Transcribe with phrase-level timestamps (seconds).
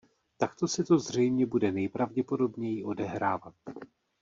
[0.37, 3.55] Takto se to zřejmě bude nejpravděpodobněji odehrávat.